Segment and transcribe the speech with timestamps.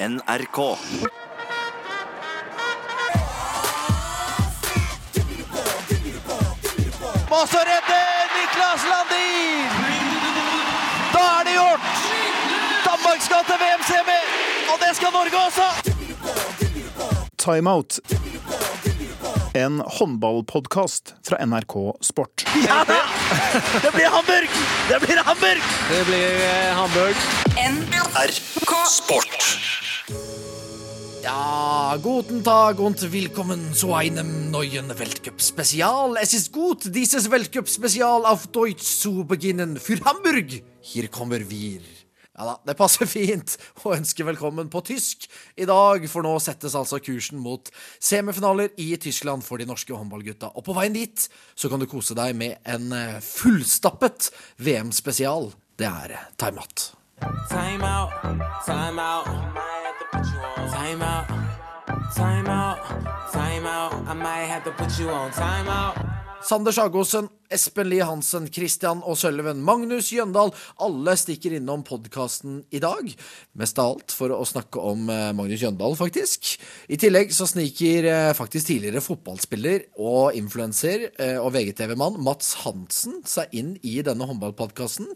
[0.00, 0.58] NRK.
[7.30, 9.66] Og så redder Niklas Landin!
[11.12, 11.88] Da er det gjort!
[12.86, 14.20] Danmark skal til VM-semi,
[14.70, 15.66] og det skal Norge også!
[17.38, 17.98] Timeout.
[19.54, 22.46] En håndballpodkast fra NRK Sport.
[22.68, 23.02] Ja da!
[23.82, 24.48] Det blir Hamburg!
[24.88, 25.62] Det blir Hamburg!
[25.90, 27.16] Det blir eh, Hamburg.
[27.58, 29.87] NRK Sport.
[31.28, 36.16] Ja, guten Tag und willkommen zu einem neuen Weltcup-Spezial.
[36.22, 39.76] Es ist gut, dieses Weltcup-Spezial auf Deutsch zu beginnen.
[39.76, 41.82] Für Hamburg, hier kommer wir.
[42.34, 46.72] Ja da, det passer fint å ønske velkommen på tysk i dag, for nå settes
[46.72, 47.68] altså kursen mot
[48.00, 50.54] semifinaler i Tyskland for de norske håndballgutta.
[50.56, 54.32] Og på veien dit så kan du kose deg med en eh, fullstappet
[54.64, 55.52] VM-spesial.
[55.76, 56.94] Det er eh, timeout.
[57.52, 58.16] Time out,
[58.64, 59.58] time out.
[66.48, 72.80] Sander Sagosen, Espen Lie Hansen, Christian og Sølven, Magnus Jøndal, alle stikker innom podkasten i
[72.80, 73.10] dag.
[73.58, 76.54] Mest av alt for å snakke om eh, Magnus Jøndal, faktisk.
[76.88, 83.20] I tillegg så sniker eh, faktisk tidligere fotballspiller og influenser eh, og VGTV-mann Mats Hansen
[83.28, 85.10] seg inn i denne håndballpodkasten.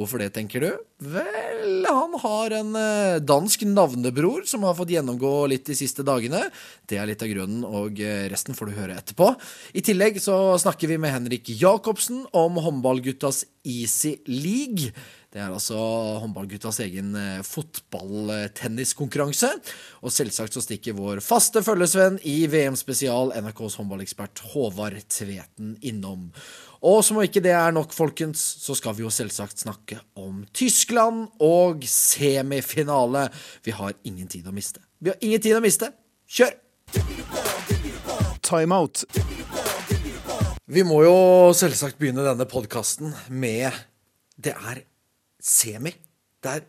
[0.00, 0.68] Hvorfor det, tenker du?
[1.12, 6.40] Vel, han har en eh, dansk navnebror som har fått gjennomgå litt de siste dagene.
[6.88, 9.28] Det er litt av grunnen, og eh, resten får du høre etterpå.
[9.76, 14.88] I tillegg så snakker vi med Henrik Jacobsen om håndballguttas Easy League.
[15.30, 15.76] Det er altså
[16.24, 19.52] håndballguttas egen eh, fotballtenniskonkurranse.
[20.02, 26.32] Og selvsagt så stikker vår faste følgesvenn i VM-spesial, NRKs håndballekspert Håvard Tveten, innom.
[26.80, 30.46] Og som om ikke det er nok, folkens, så skal vi jo selvsagt snakke om
[30.56, 33.26] Tyskland og semifinale.
[33.64, 34.80] Vi har ingen tid å miste.
[35.00, 35.90] Vi har ingen tid å miste.
[36.30, 36.56] Kjør!
[38.40, 39.04] Timeout.
[40.70, 41.14] Vi må jo
[41.56, 43.76] selvsagt begynne denne podkasten med
[44.40, 44.84] Det er
[45.42, 45.92] semi.
[46.40, 46.64] Det er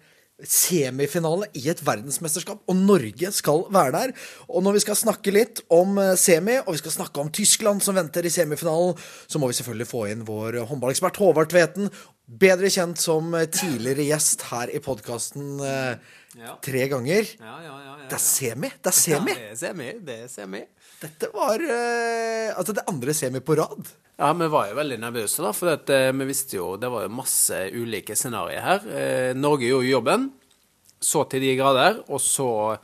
[0.48, 4.14] semifinale i et verdensmesterskap, og Norge skal være der.
[4.50, 7.84] Og når vi skal snakke litt om eh, semi, og vi skal snakke om Tyskland
[7.86, 8.98] som venter i semifinalen,
[9.28, 11.92] så må vi selvfølgelig få inn vår håndballekspert Håvard Tveten,
[12.42, 15.60] bedre kjent som eh, tidligere gjest her i podkasten
[16.64, 17.28] tre ganger.
[17.40, 18.70] Ja, ja, ja, ja, Det er semi!
[18.78, 19.34] Det er semi!
[19.36, 19.90] Det er semi.
[20.06, 20.62] Det er semi.
[21.02, 23.90] Dette var eh, altså det andre semi på rad.
[24.22, 27.08] Ja, vi var jo veldig nervøse, da, for at, eh, vi visste jo det var
[27.10, 28.84] masse ulike scenarioer her.
[28.86, 30.28] Eh, Norge gjorde jobben
[31.02, 32.78] så til de grader, og så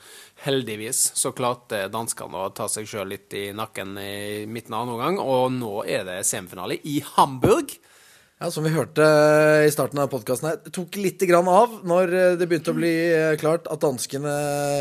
[0.47, 4.95] heldigvis så klarte danskene å ta seg sjøl litt i nakken i midten av andre
[4.95, 7.77] omgang, og nå er det semifinale i Hamburg.
[8.37, 9.05] Ja, Som vi hørte
[9.65, 13.33] i starten av podkasten her, tok litt grann av når det begynte å bli eh,
[13.41, 14.33] klart at danskene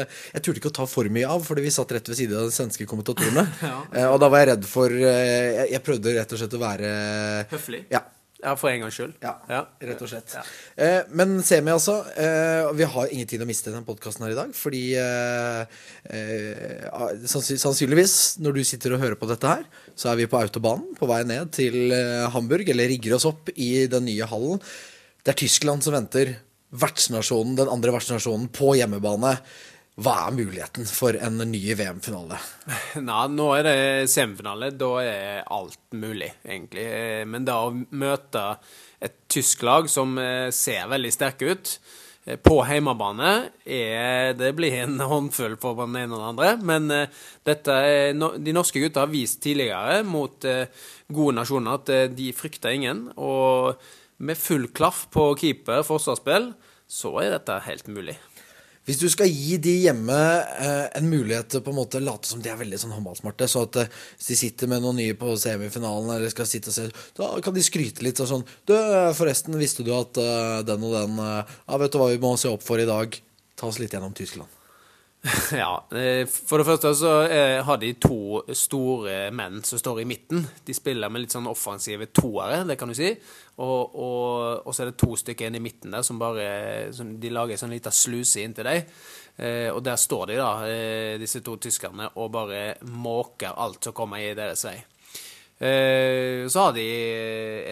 [0.05, 2.51] Jeg turte ikke å ta for mye av, fordi vi satt rett ved siden av
[2.51, 3.47] de svenske kommentatorene.
[3.97, 4.11] Ja.
[4.13, 6.93] Og da var jeg redd for eh, jeg prøvde rett og slett å være
[7.55, 7.87] Høflig.
[7.93, 8.05] Ja.
[8.43, 9.15] Ja, for en gangs skyld.
[9.25, 10.35] Ja, rett og slett.
[10.37, 10.43] Ja.
[10.85, 11.95] Eh, men semi, altså.
[12.21, 14.51] Eh, vi har ingen tid å miste denne podkasten her i dag.
[14.55, 15.79] Fordi eh,
[16.13, 16.91] eh,
[17.25, 19.65] sannsyn- sannsynligvis, når du sitter og hører på dette her,
[19.97, 23.49] så er vi på autobanen på vei ned til eh, Hamburg, eller rigger oss opp
[23.57, 24.61] i den nye hallen.
[25.25, 26.37] Det er Tyskland som venter.
[26.77, 29.37] Vertsnasjonen, den andre vertsnasjonen på hjemmebane.
[29.97, 32.37] Hva er muligheten for en ny VM-finale?
[33.01, 33.79] Nei, nå er det
[34.13, 34.69] semifinale.
[34.77, 36.85] Da er alt mulig, egentlig.
[37.33, 38.43] Men da å møte
[39.01, 41.73] et tysk lag som eh, ser veldig sterke ut
[42.27, 43.33] eh, på hjemmebane,
[43.65, 46.53] er, det blir en håndfull for den ene og den andre.
[46.61, 47.81] Men eh, dette
[48.13, 53.07] de norske gutta har vist tidligere mot gode nasjoner at de frykter ingen.
[53.17, 53.81] Og
[54.21, 56.53] med full klaff på keeper, forsvarsspill,
[56.85, 58.21] så er dette helt mulig.
[58.87, 60.17] Hvis du skal gi de hjemme
[60.63, 63.65] eh, en mulighet til på en måte late som de er veldig sånn håndballsmarte, så
[63.67, 66.87] at eh, hvis de sitter med noen nye på semifinalen eller skal sitte og se,
[67.19, 68.77] da kan de skryte litt og sånn Du,
[69.19, 72.37] forresten, visste du at eh, den og den eh, Ja, vet du hva vi må
[72.39, 73.19] se opp for i dag?
[73.59, 74.56] Ta oss litt gjennom Tyskland.
[75.53, 80.09] Ja, eh, for det første så eh, har de to store menn som står i
[80.09, 80.45] midten.
[80.67, 83.11] De spiller med litt sånn offensive toere, det kan du si.
[83.57, 87.15] Og, og, og så er det to stykker inne i midten der som bare som
[87.21, 88.91] De lager sånn liten sluse inntil deg.
[89.37, 90.51] Eh, og der står de, da,
[91.21, 94.79] disse to tyskerne, og bare måker alt som kommer i deres vei.
[95.57, 96.83] Så har de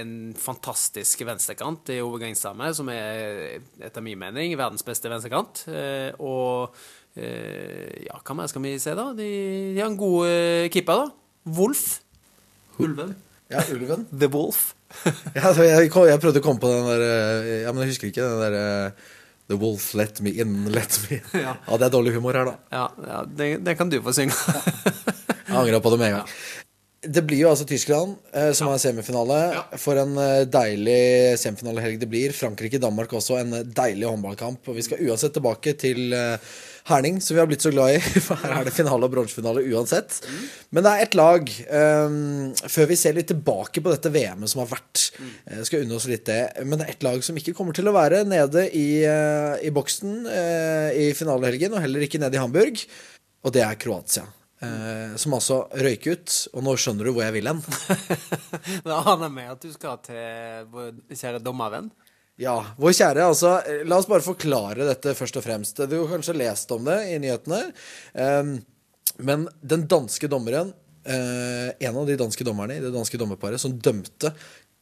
[0.01, 5.67] en fantastisk venstrekant i Ove som er etter min mening verdens beste venstrekant.
[6.25, 6.73] Og
[7.15, 9.11] ja, hva mer skal vi se, da?
[9.15, 9.29] De,
[9.75, 11.53] de har en god eh, keeper, da.
[11.59, 11.85] Wolf.
[12.83, 13.15] Ulven.
[13.53, 14.07] Ja, Ulven.
[14.21, 14.73] The Wolf.
[15.35, 18.11] ja, altså, jeg, jeg prøvde å komme på den der eh, Ja, men jeg husker
[18.11, 19.07] ikke den der eh,
[19.51, 21.25] The wolf let me in, let me in.
[21.45, 22.55] Ja, det er dårlig humor her, da.
[22.73, 24.37] Ja, ja den, den kan du få synge.
[25.45, 26.31] Jeg angra på det med en gang.
[27.05, 29.41] Det blir jo altså Tyskland eh, som er semifinale.
[29.81, 32.33] For en eh, deilig semifinalehelg det blir.
[32.33, 33.37] Frankrike-Danmark også.
[33.43, 34.65] En eh, deilig håndballkamp.
[34.73, 38.01] Og vi skal uansett tilbake til eh, Herning, som vi har blitt så glad i.
[38.27, 40.19] For her er det finale og bronsefinale uansett.
[40.69, 41.53] Men det er ett lag.
[41.71, 45.07] Um, før vi ser litt tilbake på dette VM-et som har vært,
[45.49, 46.43] uh, skal unne oss litt det.
[46.69, 49.73] Men det er ett lag som ikke kommer til å være nede i, uh, i
[49.73, 52.85] boksen uh, i finalehelgen, og heller ikke nede i Hamburg.
[53.45, 54.29] Og det er Kroatia.
[54.61, 56.39] Uh, som altså røyk ut.
[56.53, 57.65] Og nå skjønner du hvor jeg vil hen.
[58.85, 61.89] Da aner jeg at du skal til vår kjære dommervenn.
[62.41, 65.79] Ja, vår kjære, altså, eh, la oss bare forklare dette først og fremst.
[65.87, 67.61] Du har kanskje lest om det i nyhetene.
[68.13, 68.57] Um,
[69.23, 70.73] men den danske dommeren,
[71.07, 74.33] uh, en av de danske dommerne i det danske dommerparet, som dømte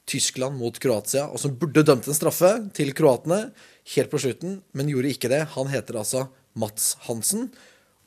[0.08, 3.52] Tyskland mot Kroatia, og som burde dømt en straffe til kroatene
[3.96, 5.42] helt på slutten, men gjorde ikke det.
[5.52, 6.24] Han heter altså
[6.56, 7.50] Mats Hansen.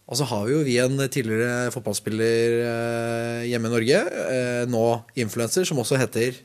[0.10, 4.86] Og så har vi jo vi en tidligere fotballspiller uh, hjemme i Norge, uh, nå
[5.22, 6.42] influenser, som også heter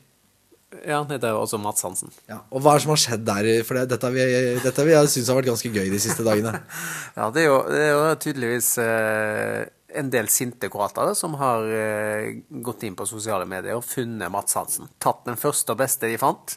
[0.85, 2.11] Ja, han heter jo også Mats Hansen.
[2.31, 3.47] ja, Og hva er det som har skjedd der?
[3.67, 4.23] For det, dette har vi,
[4.63, 6.53] dette har vi syns har vært ganske gøy de siste dagene.
[7.17, 9.65] Ja, det er jo, det er jo tydeligvis eh,
[9.99, 14.55] en del sinte kroatere som har eh, gått inn på sosiale medier og funnet Mats
[14.55, 14.87] Hansen.
[15.03, 16.55] Tatt den første og beste de fant.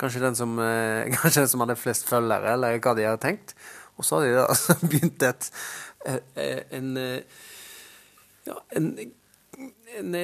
[0.00, 3.54] Kanskje den som, eh, kanskje den som hadde flest følgere, eller hva de hadde tenkt.
[4.00, 5.50] Og så har de da altså begynt et,
[6.08, 7.40] eh, en eh,
[8.48, 8.94] ja, en,
[9.98, 10.14] en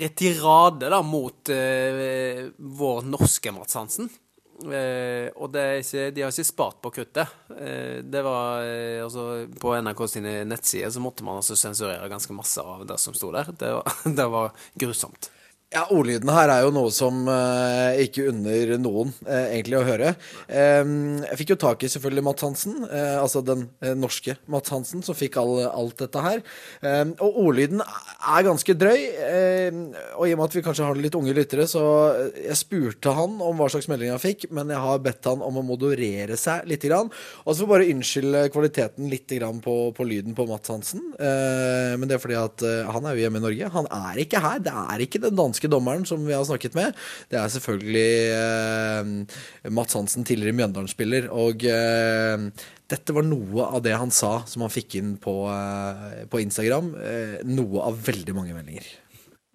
[0.00, 4.10] retirade da mot eh, vår norske Mats Hansen.
[4.56, 7.32] Eh, og ikke, de har ikke spart på kruttet.
[7.52, 12.32] Eh, det var eh, altså På NRK sine nettsider så måtte man altså sensurere ganske
[12.36, 13.52] masse av det som sto der.
[13.52, 15.30] Det var, det var grusomt.
[15.76, 20.14] Ja, ordlyden her er jo noe som eh, ikke unner noen eh, egentlig å høre.
[20.48, 20.92] Eh,
[21.26, 25.02] jeg fikk jo tak i selvfølgelig Matt Hansen, eh, altså den eh, norske Matt Hansen,
[25.04, 26.40] som fikk all, alt dette her.
[26.80, 29.02] Eh, og ordlyden er ganske drøy.
[29.26, 29.82] eh,
[30.16, 31.84] og i og med at vi kanskje har litt unge lyttere, så
[32.32, 35.60] jeg spurte han om hva slags melding han fikk, men jeg har bedt han om
[35.60, 36.86] å moderere seg litt.
[36.86, 37.08] Grann.
[37.44, 41.00] Og så får bare unnskylde kvaliteten litt grann på, på lyden på Matt Hansen.
[41.18, 43.70] Eh, men det er fordi at eh, han er jo hjemme i Norge.
[43.74, 44.60] Han er ikke her.
[44.62, 46.96] Det er ikke den danske dommeren som vi har snakket med.
[47.30, 51.28] Det er selvfølgelig eh, Mats Hansen, tidligere Mjøndalen-spiller.
[51.34, 52.46] Og eh,
[52.92, 56.92] dette var noe av det han sa som han fikk inn på, eh, på Instagram.
[57.00, 58.86] Eh, noe av veldig mange meldinger.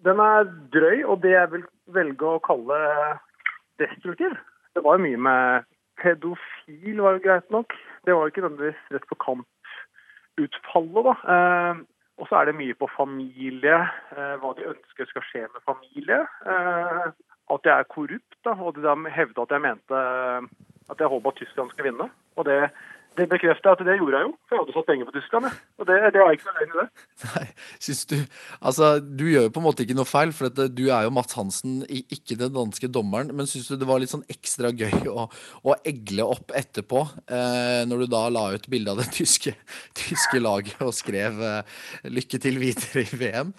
[0.02, 2.80] Den er drøy, og det jeg vil velge å kalle
[3.82, 4.34] destruktiv.
[4.76, 5.70] Det var mye med
[6.02, 7.76] pedofil, var jo greit nok.
[8.06, 11.16] Det var jo ikke nødvendigvis rett på kamputfallet, da.
[12.22, 13.78] Eh, og så er det mye på familie,
[14.16, 16.22] eh, hva de ønsker skal skje med familie.
[16.46, 17.12] Eh,
[17.52, 19.96] at jeg er korrupt, da, og de da hevda at jeg mente
[20.92, 22.10] at jeg håpa at Tyskland skulle vinne.
[22.36, 22.70] Og det,
[23.20, 25.48] det bekrefter jeg at det gjorde jeg jo, for jeg hadde satt penger på Tyskland.
[25.48, 25.52] Ja.
[25.82, 26.86] Og det, det var ikke så løgn i det.
[27.28, 27.44] Nei,
[27.84, 28.16] synes du
[28.70, 31.14] Altså, du gjør jo på en måte ikke noe feil, for at du er jo
[31.18, 33.34] Mats Hansen, ikke den danske dommeren.
[33.36, 37.82] Men syns du det var litt sånn ekstra gøy å, å egle opp etterpå, eh,
[37.90, 39.58] når du da la ut bilde av det tyske,
[40.06, 43.52] tyske laget og skrev eh, 'lykke til videre i VM'?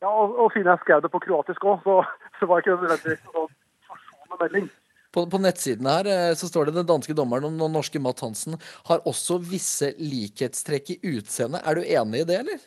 [0.00, 2.00] Ja, og, og siden jeg skrev det på kroatisk òg, så,
[2.40, 3.52] så var ikke det nødvendigvis noen
[3.88, 4.72] forsonende melding.
[5.14, 8.22] På, på nettsiden her eh, så står det den danske dommeren og den norske Matt
[8.24, 8.58] Hansen
[8.88, 11.62] har også visse likhetstrekk i utseendet.
[11.62, 12.64] Er du enig i det, eller?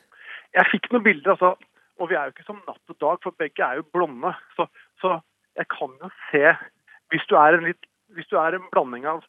[0.56, 1.54] Jeg fikk noen bilder, altså.
[1.98, 4.32] Og vi er jo ikke som natt og dag, for begge er jo blonde.
[4.56, 4.68] Så,
[5.02, 5.18] så
[5.58, 6.44] jeg kan jo se
[7.10, 9.26] Hvis du er en litt hvis du er en blanding av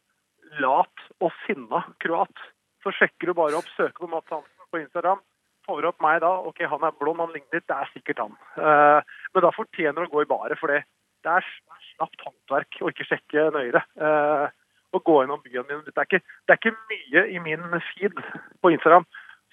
[0.63, 2.45] lat og sinna kroat,
[2.83, 5.21] så sjekker du bare opp, søker på Matt Hansen på Instagram,
[5.67, 6.31] får opp meg da.
[6.49, 8.37] OK, han er blond, han ligner litt, det er sikkert han.
[8.55, 9.01] Uh,
[9.33, 10.83] men da fortjener du å gå i baret, for det
[11.25, 11.49] det er
[11.93, 13.83] slapt håndverk å ikke sjekke nøyere.
[13.99, 14.45] Eh,
[14.89, 15.83] å gå gjennom byen min.
[15.85, 18.23] Det er, ikke, det er ikke mye i min feed
[18.63, 19.05] på Instagram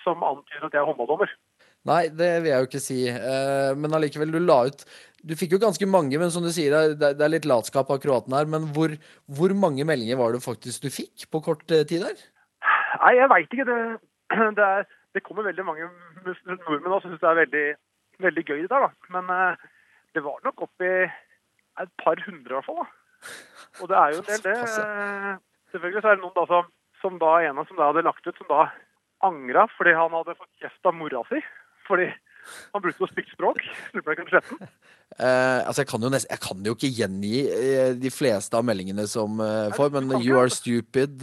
[0.04, 1.32] som antyder at jeg er håndballdommer.
[1.86, 2.98] Nei, det vil jeg jo ikke si.
[3.10, 4.82] Eh, men allikevel, du la ut
[5.26, 7.90] Du fikk jo ganske mange, men som du sier, det er, det er litt latskap
[7.90, 8.50] av kroatene her.
[8.50, 8.94] Men hvor,
[9.38, 12.20] hvor mange meldinger var det faktisk du fikk på kort eh, tid der?
[13.02, 13.66] Nei, jeg veit ikke.
[13.68, 13.80] Det,
[14.58, 15.90] det, er, det kommer veldig mange
[16.26, 17.66] nordmenn som syns det er veldig,
[18.26, 19.14] veldig gøy det der, da.
[19.18, 19.66] Men eh,
[20.16, 20.92] det var nok oppi
[21.82, 22.82] et par hundre i hvert fall.
[22.82, 22.86] da.
[23.82, 24.56] Og det er jo en del, det.
[24.84, 25.36] Eh,
[25.72, 26.68] Selvfølgelig så er det noen da som,
[27.02, 28.68] som da en av som da hadde lagt ut, som da
[29.26, 31.40] angra fordi han hadde fått kjeft av mora si.
[31.88, 32.06] Fordi
[32.74, 33.62] han brukte noe stygt språk.
[33.94, 34.76] Lurer på om jeg kan slette den.
[35.16, 38.64] Eh, altså jeg kan, jo nest, jeg kan jo ikke gjengi uh, de fleste av
[38.66, 41.22] meldingene som uh, får, men 'you are stupid'.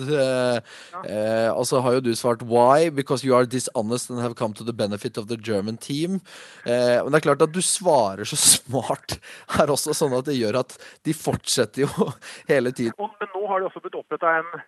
[1.03, 2.89] Eh, og så har jo du svart 'why'?
[2.89, 6.21] Because you are dishonest and have come to the benefit of the German team.
[6.65, 9.19] Men det er klart at du svarer så smart
[9.59, 12.11] her også, sånn at det gjør at de fortsetter jo
[12.51, 12.95] hele tiden.
[12.97, 14.63] Og, men nå har det også blitt oppretta en,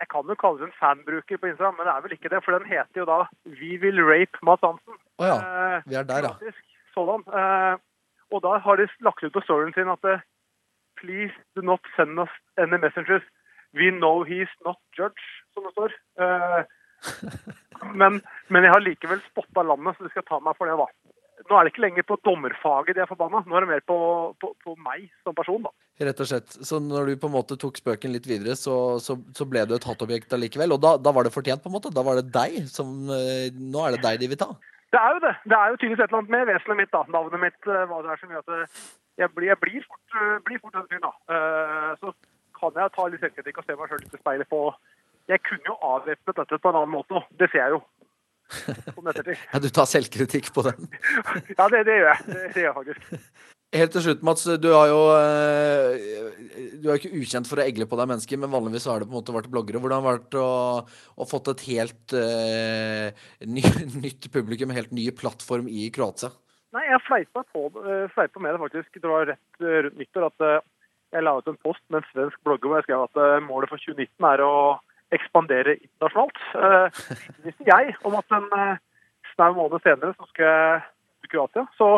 [0.00, 2.40] Jeg kan jo kalle det en fanbruker på Instagram, men det er vel ikke det.
[2.44, 5.00] For den heter jo da 'Vi vil rape Mads Hansen'.
[5.20, 5.36] Å ja.
[5.36, 6.32] Eh, Vi er der, ja.
[6.94, 7.24] Sånn.
[7.24, 7.80] Sådan.
[8.30, 10.24] Og da har de lagt ut på storyen sin at eh,
[11.00, 12.28] Please do not send us
[12.58, 13.22] any messengers.
[13.72, 15.92] We know he's not judge, som det står.
[18.00, 20.86] Men, men jeg har likevel spotta landet, så de skal ta meg for det, da.
[21.50, 23.40] Nå er det ikke lenger på dommerfaget de er forbanna.
[23.42, 23.96] Nå er det mer på,
[24.38, 25.72] på, på meg som person, da.
[26.06, 26.54] Rett og slett.
[26.64, 29.74] Så når du på en måte tok spøken litt videre, så, så, så ble du
[29.74, 30.76] et hatobjekt allikevel.
[30.76, 31.92] Og da, da var det fortjent, på en måte?
[31.92, 34.52] Da var det deg som eh, Nå er det deg de vil ta?
[34.94, 35.34] Det er jo det.
[35.50, 37.02] Det er jo tydeligvis et eller annet med vesenet mitt, da.
[37.18, 38.80] Navnet mitt, eh, hva det er som gjør at eh,
[39.20, 41.40] jeg blir, jeg blir fort, blir fort den fyren, da.
[42.00, 42.14] Så
[42.56, 44.60] kan jeg ta litt selvkritikk og se meg sjøl litt i speilet på
[45.28, 47.20] Jeg kunne jo avvæpnet dette på en annen måte.
[47.36, 47.82] Det ser jeg jo.
[48.50, 50.90] Ja, du tar selvkritikk på den.
[51.58, 52.26] Ja, det, det gjør jeg.
[52.26, 53.30] Det, det gjør jeg faktisk.
[53.70, 54.46] Helt til slutt, Mats.
[54.58, 58.50] Du er jo eh, Du er ikke ukjent for å egle på deg mennesker, men
[58.50, 59.82] vanligvis har det på en måte vært bloggere.
[59.82, 60.50] Hvordan har det vært å,
[61.14, 63.62] å fått et helt uh, ny,
[64.04, 66.32] nytt publikum, helt ny plattform i Kroatia?
[66.74, 69.00] Nei, jeg fleipa på, eh, fleipa med det faktisk.
[69.02, 70.60] Det var rett eh, rundt nyttår at eh,
[71.16, 73.72] jeg la ut en post med en svensk blogger hvor jeg skrev at eh, målet
[73.72, 74.54] for 2019 er å
[75.16, 76.40] ekspandere internasjonalt.
[76.54, 77.02] Eh,
[77.40, 78.80] Det visste jeg om at en eh,
[79.34, 80.82] snau måned senere så skal jeg
[81.24, 81.66] til Kroatia.
[81.78, 81.92] Så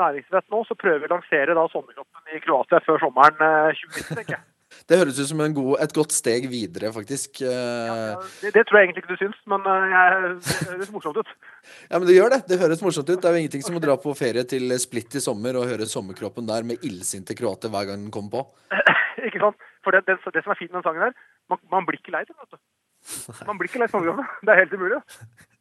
[0.00, 4.16] næringsrett nå så prøver vi å lansere da sommerkroppen i Kroatia før sommeren eh, 2019,
[4.22, 4.44] tenker jeg.
[4.86, 7.40] Det høres ut som en god, et godt steg videre, faktisk.
[7.42, 11.18] Ja, Det, det tror jeg egentlig ikke du syns, men eh, jeg, det høres morsomt
[11.18, 11.32] ut.
[11.90, 12.38] Ja, men det gjør det.
[12.48, 13.18] Det høres morsomt ut.
[13.18, 15.90] Det er jo ingenting som å dra på ferie til Split i sommer og høre
[15.90, 18.46] sommerkroppen der med illsinte kroater hver gang den kommer på.
[19.28, 19.68] ikke sant?
[19.84, 21.16] For det, det, det som er fint med den sangen her,
[21.50, 22.62] man, man blir ikke lei den, vet du.
[23.48, 24.26] Man blir ikke lei sommerkroppen.
[24.44, 24.98] Det er helt umulig.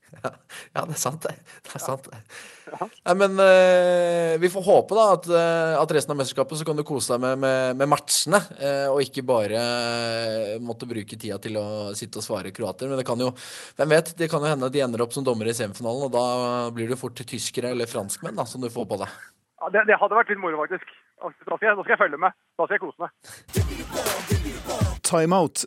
[0.10, 1.36] Ja, det er sant, det.
[1.66, 2.20] Det er sant, det.
[3.06, 6.78] Ja, men uh, vi får håpe da at, eh, at resten av mesterskapet så kan
[6.78, 11.38] du kose deg med, med, med matchene, uh, og ikke bare uh, måtte bruke tida
[11.42, 11.66] til å
[11.98, 12.90] sitte og svare kroater.
[12.90, 13.30] Men det kan jo,
[13.78, 16.16] hvem vet, det kan jo hende at de ender opp som dommere i semifinalen, og
[16.16, 16.26] da
[16.76, 19.14] blir du fort tyskere eller franskmenn da, som du får på deg.
[19.60, 20.90] Ja, det, det hadde vært litt moro, faktisk.
[21.20, 22.32] Da skal, jeg, da skal jeg følge med.
[22.60, 23.10] Da skal jeg kose meg.
[25.04, 25.58] Timeout.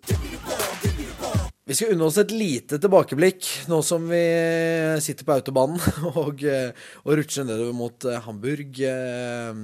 [1.62, 4.18] Vi skal unne oss et lite tilbakeblikk nå som vi
[5.04, 5.78] sitter på autobanen
[6.25, 6.75] og, eh,
[7.06, 8.80] og rutsjer nedover mot eh, Hamburg.
[8.82, 9.54] eh,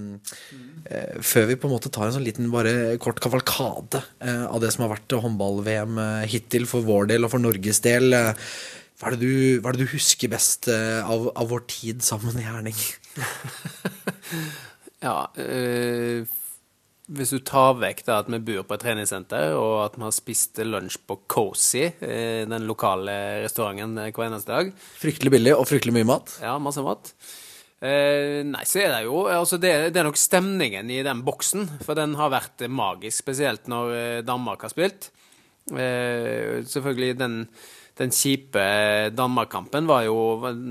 [1.27, 4.71] Før vi på en måte tar en sånn liten bare kort kavalkade eh, av det
[4.75, 5.99] som har vært håndball-VM
[6.31, 8.15] hittil for vår del og for Norges del.
[8.15, 12.39] Hva er det du, hva er det du husker best av, av vår tid sammen
[12.39, 12.79] i Herning?
[15.05, 16.27] Ja, øh,
[17.09, 20.15] hvis du tar vekk da at vi bor på et treningssenter, og at vi har
[20.15, 25.69] spist lunsj på Cozy, øh, den lokale restauranten, eh, hver eneste dag, Fryktelig billig og
[25.71, 26.39] fryktelig mye mat.
[26.43, 27.13] ja, masse mat.
[27.81, 31.69] Eh, nei, så er det jo altså det, det er nok stemningen i den boksen,
[31.87, 35.13] for den har vært magisk, spesielt når Danmark har spilt.
[35.73, 37.39] Eh, selvfølgelig den,
[37.99, 38.63] den kjipe
[39.13, 40.17] Danmark-kampen var jo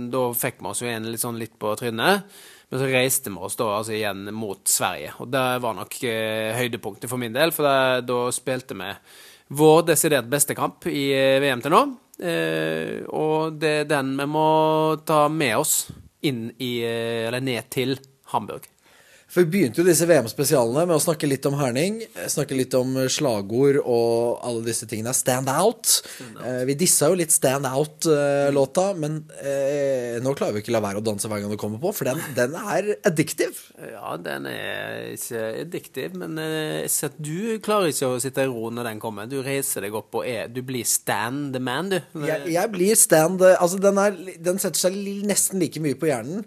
[0.09, 2.25] Da fikk vi oss jo en litt sånn litt på trynet.
[2.69, 6.51] Men så reiste vi oss da altså igjen mot Sverige, og det var nok eh,
[6.57, 8.89] høydepunktet for min del, for da, da spilte vi
[9.55, 11.83] vår desidert beste kamp i eh, VM til nå.
[12.17, 14.47] Eh, og det er den vi må
[15.07, 15.75] ta med oss
[16.25, 17.95] inn i eh, Eller ned til
[18.33, 18.65] Hamburg.
[19.37, 21.99] For vi begynte jo disse VM-spesialene med å snakke litt om Herning.
[22.25, 25.11] Snakke litt om slagord og alle disse tingene.
[25.13, 25.91] Stand out.
[26.41, 31.03] Eh, vi dissa jo litt Stand out-låta, men eh, nå klarer vi ikke la være
[31.03, 33.53] å danse hver gang det kommer på, for den, den er addictive.
[33.91, 38.89] Ja, den er ikke addictive, men eh, du klarer ikke å sitte i ro når
[38.89, 39.29] den kommer.
[39.29, 42.01] Du reiser deg opp og er Du blir stand the man, du.
[42.25, 44.17] Jeg, jeg blir stand Altså, den, er,
[44.49, 44.97] den setter seg
[45.29, 46.41] nesten like mye på hjernen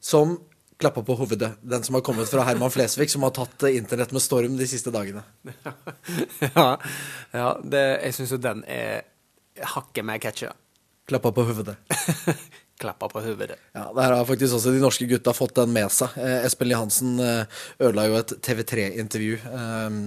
[0.00, 0.38] som
[0.78, 1.52] Klappa på hovedet.
[1.62, 4.66] Den som har kommet fra Herman Flesvig, som har tatt eh, internett med storm de
[4.66, 5.22] siste dagene.
[6.56, 6.66] ja,
[7.30, 9.04] ja det, jeg syns jo den er
[9.74, 10.50] hakket mer catchy.
[11.06, 11.76] Klappa på hovedet.
[12.80, 13.60] Klappa på hovedet.
[13.72, 16.16] Ja, Der har faktisk også de norske gutta fått den med seg.
[16.18, 20.00] Eh, Espen Lie Hansen eh, ødela jo et TV3-intervju eh,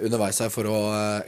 [0.00, 0.80] underveis her for å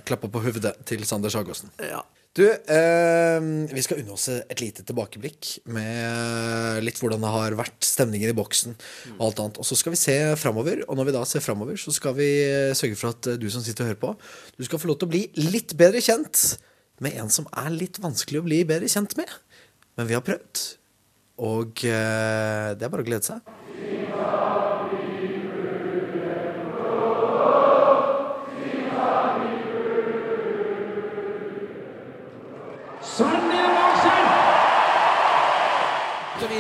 [0.09, 1.75] klappe på hovedet til Sander Sagosen.
[1.83, 2.00] Ja.
[2.33, 7.85] Du, eh, vi skal unne oss et lite tilbakeblikk med litt hvordan det har vært
[7.85, 8.73] stemningen i boksen
[9.19, 9.61] og alt annet.
[9.61, 12.31] Og så skal vi se framover, og når vi da ser framover, så skal vi
[12.47, 14.15] eh, sørge for at eh, du som sitter og hører på,
[14.57, 16.57] du skal få lov til å bli litt bedre kjent
[17.05, 19.29] med en som er litt vanskelig å bli bedre kjent med.
[20.01, 20.67] Men vi har prøvd,
[21.45, 24.72] og eh, det er bare å glede seg.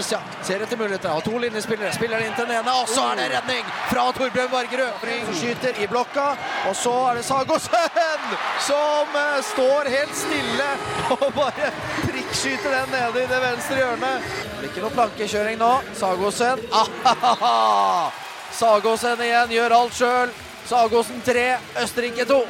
[0.02, 0.46] Forhåpentligvis.
[0.46, 1.08] Ser etter muligheter.
[1.08, 1.92] Har to linjespillere.
[1.92, 4.92] Spiller inn til den ene, og så er det redning fra Torbjørn Vargerød.
[5.00, 6.36] Bring skyter i blokka,
[6.68, 8.34] og så er det Sagosen
[8.66, 10.68] som eh, står helt stille
[11.14, 11.70] og bare
[12.02, 14.28] prikkskyter den nede i det venstre hjørnet.
[14.42, 15.72] Det blir ikke noe plankekjøring nå.
[15.98, 16.66] Sagosen.
[18.62, 20.36] Sagosen igjen gjør alt sjøl.
[20.66, 21.48] Sagosen 3,
[21.82, 22.42] Østerrike 2.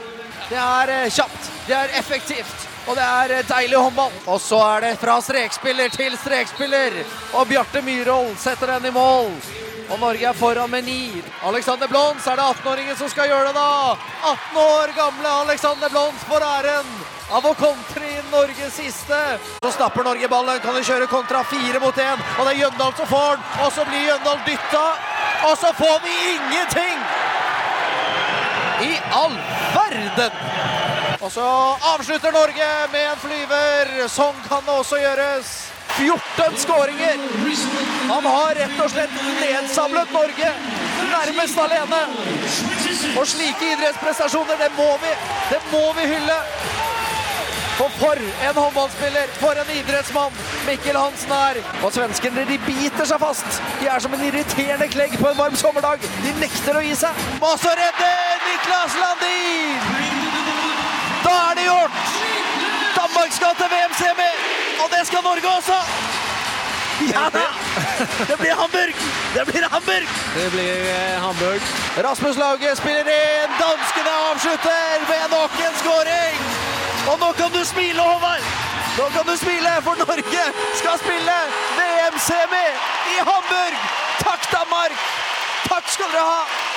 [0.51, 4.15] Det er eh, kjapt, det er effektivt, og det er eh, deilig håndball.
[4.27, 7.03] Og så er det fra strekspiller til strekspiller,
[7.39, 9.31] og Bjarte Myhrvold setter den i mål.
[9.93, 11.23] Og Norge er foran med ni.
[11.45, 13.97] Alexander Blons er det 18-åringen som skal gjøre det, da.
[14.31, 16.95] 18 år gamle Alexander Blons får æren
[17.33, 19.21] av å kontre inn Norges siste.
[19.65, 22.97] Så snapper Norge ballen, kan de kjøre kontra fire mot én, og det er Jøndal
[22.99, 23.47] som får den.
[23.67, 24.87] Og så blir Jøndal dytta,
[25.51, 27.07] og så får vi ingenting!
[28.83, 29.37] I all
[29.77, 30.52] verden!
[31.23, 31.49] Og så
[31.95, 33.91] avslutter Norge med en flyver.
[34.11, 35.53] Sånn kan det også gjøres.
[35.93, 37.21] 14 skåringer.
[38.09, 40.49] Han har rett og slett nedsablet Norge
[41.13, 42.01] nærmest alene.
[43.21, 45.13] Og slike idrettsprestasjoner, det må vi,
[45.53, 46.39] det må vi hylle.
[47.77, 50.35] For for en håndballspiller, for en idrettsmann
[50.67, 51.63] Mikkel Hansen er.
[51.85, 53.63] Og svenskene de biter seg fast.
[53.81, 56.03] De er som en irriterende klegg på en varm sommerdag.
[56.27, 57.25] De nekter å gi seg.
[57.41, 60.32] Og så Niklas Landin!
[61.33, 61.95] Da er det gjort!
[63.01, 64.33] Danmark skal til VM-semi,
[64.83, 65.79] og det skal Norge også!
[67.15, 67.47] Ja da!
[68.29, 68.97] Det blir Hamburg!
[69.37, 70.09] Det blir Hamburg!
[70.35, 71.63] Det blir eh, Hamburg.
[72.07, 73.55] Rasmus Lauge spiller inn.
[73.63, 76.37] Danskene avslutter med nok en skåring.
[77.11, 78.45] Og nå kan du smile, Håvard.
[78.99, 80.45] Nå kan du smile, for Norge
[80.81, 81.39] skal spille
[81.79, 82.67] VM-semi
[83.15, 83.81] i Hamburg.
[84.27, 84.93] Takk, Danmark.
[85.71, 86.72] Takk skal dere ha.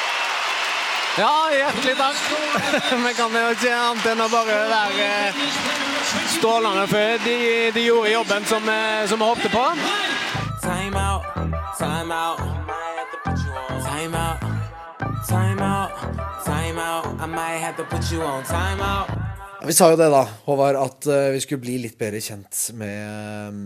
[1.16, 2.18] Ja, hjertelig takk.
[3.08, 5.38] Vi kan jo ikke annet enn å bare være eh,
[6.34, 7.36] strålende for de,
[7.72, 9.62] de gjorde jobben som, eh, som vi håpte på.
[10.66, 11.24] Time out,
[11.80, 12.42] time out.
[13.86, 14.44] Time out,
[15.30, 16.04] time out,
[16.44, 17.08] time out.
[17.24, 19.08] I might have to put you on time out.
[19.64, 23.64] Vi sa jo det, da, Håvard, at eh, vi skulle bli litt bedre kjent med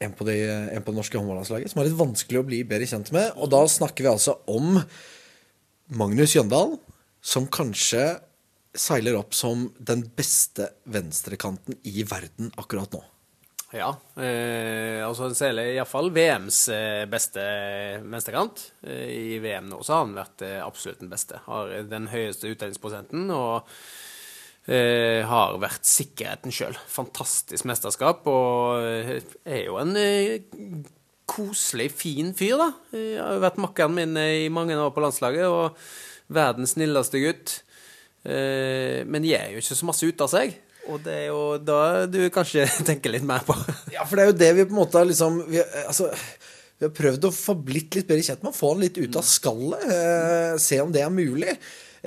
[0.00, 2.88] en på, de, en på det norske håndballandslaget som er litt vanskelig å bli bedre
[2.88, 3.36] kjent med.
[3.36, 4.80] Og da snakker vi altså om
[5.88, 6.74] Magnus Jøndal,
[7.24, 8.18] som kanskje
[8.76, 13.00] seiler opp som den beste venstrekanten i verden akkurat nå.
[13.72, 17.42] Ja, eh, altså han seiler iallfall VMs eh, beste
[18.04, 18.62] venstrekant.
[18.84, 21.40] Eh, I VM nå så har han vært eh, absolutt den beste.
[21.44, 23.68] Har den høyeste utdelingsprosenten og
[24.68, 26.76] eh, har vært sikkerheten sjøl.
[26.92, 30.40] Fantastisk mesterskap og er jo en eh,
[31.28, 32.68] koselig, fin fyr, da.
[32.96, 35.78] Jeg har jo vært makkeren min eh, i mange år på landslaget og
[36.32, 37.58] verdens snilleste gutt.
[38.24, 40.56] Eh, men de er jo ikke så masse ute av seg.
[40.88, 43.56] Og det er jo da du kanskje tenker litt mer på.
[43.92, 46.08] Ja, for det er jo det vi på en måte har liksom vi, altså,
[46.78, 48.56] vi har prøvd å få blitt litt bedre kjent med.
[48.56, 49.84] Få han litt ut av skallet.
[49.84, 51.58] Eh, se om det er mulig.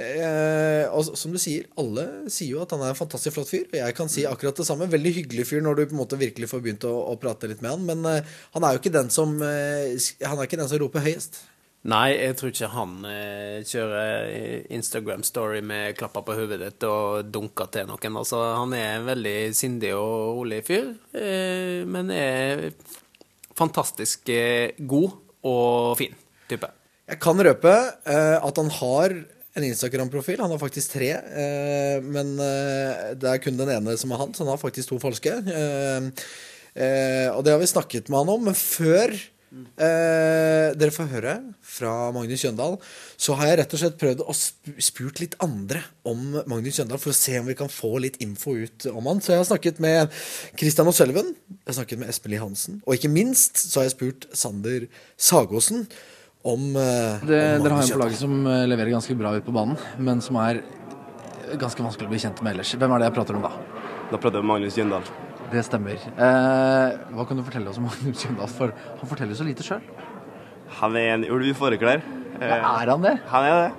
[0.01, 3.65] Eh, og som du sier, alle sier jo at han er en fantastisk flott fyr.
[3.69, 4.89] Og jeg kan si akkurat det samme.
[4.91, 7.63] Veldig hyggelig fyr når du på en måte virkelig får begynt å, å prate litt
[7.63, 7.87] med han.
[7.87, 9.95] Men eh, han er jo ikke den som eh,
[10.27, 11.43] Han er ikke den som roper høyest.
[11.89, 17.71] Nei, jeg tror ikke han eh, kjører Instagram-story med klapper på hodet ditt og dunker
[17.73, 18.19] til noen.
[18.21, 22.67] Altså, han er en veldig sindig og rolig fyr, eh, men er
[23.57, 25.09] fantastisk eh, god
[25.49, 26.13] og fin
[26.51, 26.69] type.
[27.09, 29.17] Jeg kan røpe eh, at han har
[29.53, 30.39] en Instagram-profil.
[30.39, 34.31] Han har faktisk tre, eh, men eh, det er kun den ene som er han,
[34.33, 35.33] så han har faktisk to falske.
[36.71, 39.13] Eh, og det har vi snakket med han om, men før
[39.51, 41.31] dere får høre
[41.67, 42.77] fra Magnus Jøndal,
[43.19, 44.35] så har jeg rett og slett prøvd å
[44.79, 48.53] spurt litt andre om Magnus Jøndal for å se om vi kan få litt info
[48.55, 49.19] ut om han.
[49.19, 50.15] Så jeg har snakket med
[50.55, 54.29] Christian O'Sullivan, jeg har snakket med Espen Hansen, og ikke minst så har jeg spurt
[54.31, 54.87] Sander
[55.19, 55.83] Sagåsen
[56.43, 59.45] om, eh, Det, om dere har en på laget som eh, leverer ganske bra ut
[59.45, 60.61] på banen, men som er
[61.59, 62.71] ganske vanskelig å bli kjent med ellers.
[62.79, 63.51] Hvem er det jeg prater om da?
[64.11, 65.03] Da prater jeg om Magnus Jøndal.
[65.51, 65.99] Det stemmer.
[66.15, 68.49] Eh, hva kan du fortelle oss om Magnus Jøndal?
[68.49, 69.83] For han forteller så lite sjøl.
[70.81, 72.01] Han er en ulv i fåreklær.
[72.39, 73.17] Eh, Er han det?
[73.31, 73.71] Han er det.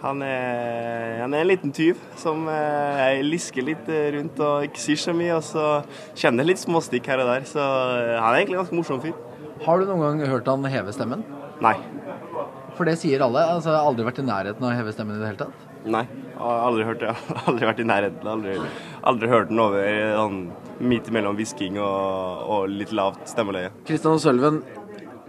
[0.00, 4.96] Han er, han er en liten tyv som eh, lisker litt rundt og ikke sier
[4.96, 5.34] så mye.
[5.36, 5.64] Og så
[6.16, 7.44] kjenner litt småstikk her og der.
[7.48, 9.12] Så eh, han er egentlig en ganske morsom fyr.
[9.66, 11.20] Har du noen gang hørt han heve stemmen?
[11.60, 11.74] Nei.
[12.80, 13.42] For det sier alle.
[13.44, 15.64] Altså, jeg har aldri vært i nærheten av å heve stemmen i det hele tatt.
[15.92, 16.00] Nei.
[16.08, 17.10] Jeg har aldri hørt det.
[17.50, 18.28] Aldri vært i nærheten.
[18.32, 18.54] Aldri,
[19.10, 20.38] aldri hørt den over sånn
[20.88, 23.74] midt mellom hvisking og, og litt lavt stemmeleie.
[23.84, 24.62] Kristian og Sølven,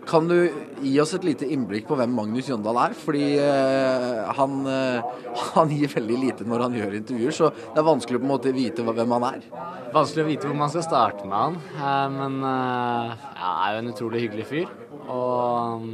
[0.07, 0.37] Kan du
[0.81, 2.95] gi oss et lite innblikk på hvem Magnus Jøndal er?
[2.97, 5.11] Fordi eh, han, eh,
[5.57, 8.55] han gir veldig lite når han gjør intervjuer, så det er vanskelig på en måte
[8.55, 9.45] vite hvem han er.
[9.91, 13.83] Vanskelig å vite hvor man skal starte med han, eh, men eh, ja, er jo
[13.83, 14.73] en utrolig hyggelig fyr.
[15.11, 15.87] Og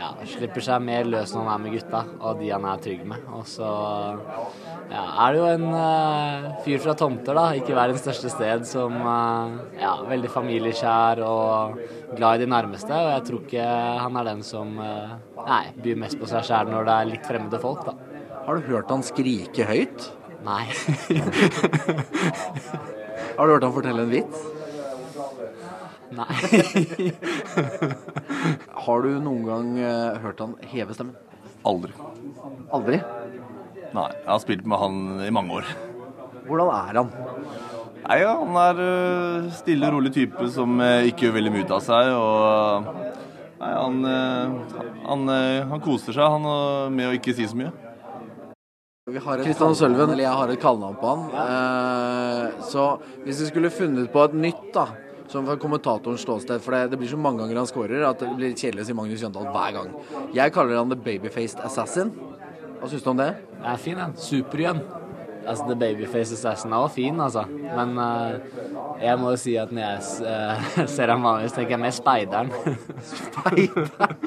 [0.00, 3.02] ja, slipper seg mer løs når han er med gutta og de han er trygg
[3.08, 3.24] med.
[3.36, 3.70] Og så
[4.90, 8.96] ja, er det jo en uh, fyr fra Tomter, da, ikke verdens største sted, som
[9.04, 11.82] uh, ja, veldig familiekjær og
[12.16, 12.94] glad i de nærmeste.
[12.94, 13.66] Og jeg tror ikke
[14.04, 17.28] han er den som uh, nei, byr mest på seg sjæl når det er litt
[17.28, 17.96] fremmede folk, da.
[18.46, 20.08] Har du hørt han skrike høyt?
[20.46, 20.64] Nei.
[23.36, 24.59] Har du hørt han fortelle en vits?
[26.10, 27.12] Nei.
[28.84, 31.14] Har du noen gang eh, hørt han heve stemmen?
[31.66, 31.92] Aldri.
[32.72, 32.98] Aldri?
[33.90, 35.70] Nei, jeg har spilt med han i mange år.
[36.46, 37.12] Hvordan er han?
[38.00, 41.66] Nei, ja, Han er øh, stille og rolig type som øh, ikke gjør veldig mye
[41.66, 42.10] ut av seg.
[42.14, 42.88] og
[43.60, 46.50] nei, han, øh, han, øh, han koser seg han,
[46.96, 47.74] med å ikke si så mye.
[49.10, 51.22] Vi har et Kristian Sølven, eller jeg har et kallenavn på han.
[51.42, 52.84] Eh, så
[53.24, 54.86] hvis vi skulle funnet på et nytt, da,
[55.30, 58.32] som fra kommentatorens ståsted For det, det blir så mange ganger han skårer at det
[58.38, 59.92] blir kjedelig å si Magnus Jøndal hver gang.
[60.36, 62.12] Jeg kaller han The Babyfaced Assassin.
[62.80, 63.32] Hva syns du om det?
[63.60, 64.16] Det er fin, den.
[64.18, 64.82] Supergjønn.
[65.50, 67.42] Altså, The Babyface Assassin er også fin, altså.
[67.50, 68.38] Men uh,
[69.00, 72.52] jeg må jo si at når jeg uh, ser ham vanligvis, tenker jeg mer Speideren.
[73.10, 74.18] speideren!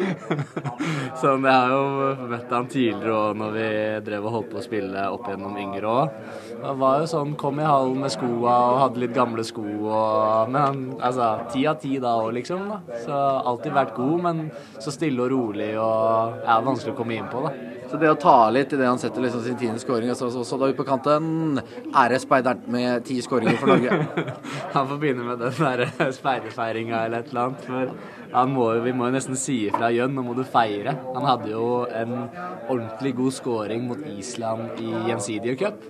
[1.22, 3.68] sånn, jeg har jo møtt han tidligere òg når vi
[4.10, 6.18] drev og holdt på å spille opp gjennom yngre òg.
[6.64, 10.52] Det var jo sånn, kom i hallen med skoa og hadde litt gamle sko og
[10.52, 12.68] Men han, altså, ti av ti da òg, liksom.
[12.72, 13.00] da.
[13.06, 13.22] Så
[13.54, 14.44] alltid vært god, men
[14.82, 17.54] så stille og rolig og ja, vanskelig å komme inn på, da.
[17.94, 20.42] Så det å ta litt i det han setter liksom sin tiende skåring, så, så,
[20.42, 21.60] så da ut på kanten
[21.94, 24.00] Ære Speideren med ti skåringer for Norge.
[24.74, 27.68] Han får begynne med den der speiderfeiringa eller et eller annet.
[27.68, 30.96] For må, vi må jo nesten si ifra Jønn, nå må du feire.
[31.14, 35.86] Han hadde jo en ordentlig god scoring mot Island i Gjensidige cup.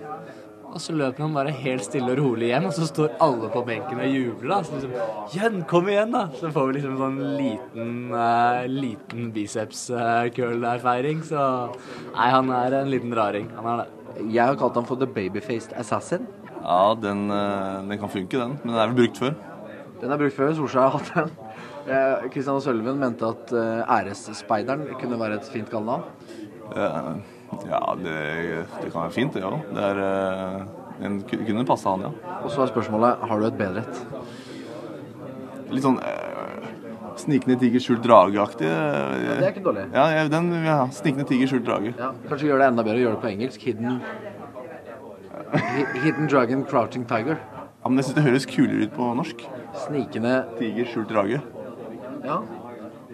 [0.74, 3.62] Og så løper han bare helt stille og rolig hjem, og så står alle på
[3.66, 4.50] benken og jubler.
[4.50, 4.58] da.
[4.66, 4.94] Så liksom
[5.34, 6.24] Jønn, kom igjen, da!
[6.40, 11.22] Så får vi liksom sånn liten, uh, liten biceps-curl-der-feiring.
[11.30, 11.44] Så
[12.16, 13.46] nei, han er en liten raring.
[13.60, 13.90] Han er det.
[14.34, 16.26] Jeg har kalt han for The Babyfaced Assassin.
[16.64, 18.58] Ja, den, øh, den kan funke, den.
[18.62, 19.34] Men den er vel brukt før.
[20.00, 20.54] Den er brukt før.
[20.56, 21.32] Solskjær har hatt den.
[21.84, 26.06] Eh, Kristian Sølven mente at eh, Æresspeideren kunne være et fint kallenavn.
[26.72, 27.10] Eh,
[27.68, 28.16] ja, det,
[28.82, 29.60] det kan være fint, det òg.
[29.74, 30.00] Det er,
[31.04, 32.10] en, kunne passe han, ja.
[32.42, 34.02] Og så er spørsmålet har du et bedre et.
[35.74, 36.68] Litt sånn eh,
[37.20, 38.68] snikende tiger, skjult drage-aktig.
[38.68, 39.86] Ja, Det er ikke dårlig.
[39.94, 41.94] Ja, ja, den, ja, snikende tiger, skjult drage.
[41.98, 43.66] Ja, kanskje gjøre det enda bedre å gjøre det på engelsk.
[43.68, 44.00] Hidden
[46.02, 47.38] Hidden Dragon Crouching Tiger.
[47.38, 49.44] Ja, men jeg syns det høres kulere ut på norsk.
[49.84, 51.42] Snikende Tiger, skjult drage.
[52.24, 52.40] Ja.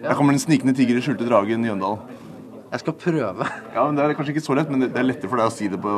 [0.01, 1.99] Her kommer den snikende tiger, skjulte dragen Jøndal.
[2.71, 3.47] Jeg skal prøve.
[3.75, 5.53] Ja, men Det er kanskje ikke så lett, men det er lettere for deg å
[5.53, 5.95] si det på,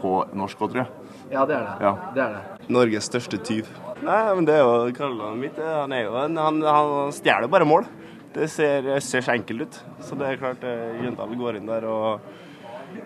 [0.00, 1.12] på norsk òg, tror jeg.
[1.32, 1.74] Ja, det er det.
[1.82, 1.92] Ja.
[2.14, 2.70] Det er det.
[2.72, 3.68] Norges største tyv.
[4.04, 5.58] Nei, men det er jo kallenavnet mitt.
[5.58, 7.88] Han er jo en, han, han stjeler bare mål.
[8.36, 9.78] Det ser, ser så enkelt ut.
[10.04, 12.26] Så det er klart eh, Jøndal går inn der og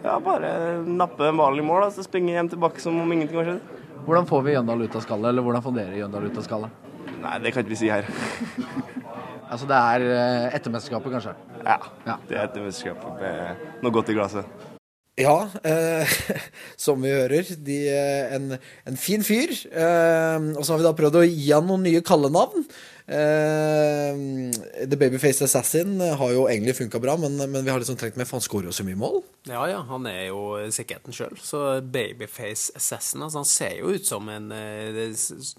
[0.03, 0.51] ja, bare
[0.87, 3.79] napper en vanlig mål, og så springer hjem tilbake som om ingenting har skjedd.
[4.07, 6.89] Hvordan får vi Jøndal ut av skallet, eller hvordan får dere Jøndal ut av skallet?
[7.21, 8.07] Nei, det kan ikke vi si her.
[9.51, 11.35] Altså det er eh, etter mesterskapet, kanskje?
[11.65, 11.79] Ja.
[12.07, 12.19] Ja.
[12.29, 14.69] Det er et mesterskap med noe godt i glasset.
[15.21, 16.13] Ja, eh,
[16.85, 17.51] som vi hører.
[17.59, 18.55] De, er en,
[18.87, 19.51] en fin fyr.
[19.51, 22.65] Eh, og så har vi da prøvd å gi han noen nye kallenavn.
[23.11, 24.23] Eh,
[24.87, 28.29] The Babyface Assassin har jo egentlig funka bra, men, men vi har liksom trengt med,
[28.31, 29.21] for han skårer jo så mye mål.
[29.51, 30.41] Ja, ja, han er jo
[30.73, 31.37] sikkerheten sjøl.
[31.43, 35.05] Så Babyface Assassin altså, Han ser jo ut som en eh,